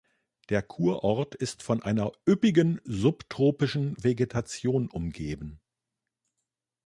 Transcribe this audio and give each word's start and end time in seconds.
Der 0.49 0.63
Kurort 0.63 1.35
ist 1.35 1.61
von 1.61 1.83
einer 1.83 2.11
üppigen 2.25 2.81
subtropischen 2.85 3.95
Vegetation 4.03 4.89
umgeben. 4.89 5.61